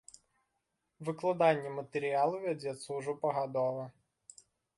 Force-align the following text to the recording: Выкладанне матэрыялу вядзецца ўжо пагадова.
Выкладанне 1.09 1.71
матэрыялу 1.79 2.37
вядзецца 2.47 2.87
ўжо 3.01 3.11
пагадова. 3.27 3.85